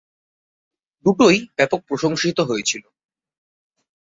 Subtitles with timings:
[1.05, 2.83] দুটোই ব্যাপক প্রশংসিত হয়েছিল।